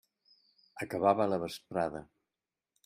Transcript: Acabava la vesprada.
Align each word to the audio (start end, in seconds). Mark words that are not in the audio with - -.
Acabava 0.85 1.29
la 1.33 1.41
vesprada. 1.45 2.05